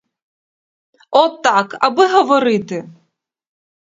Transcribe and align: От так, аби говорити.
От 1.11 1.41
так, 1.43 1.75
аби 1.79 2.07
говорити. 2.13 2.89